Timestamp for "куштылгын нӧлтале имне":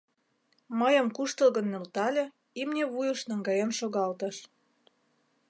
1.15-2.83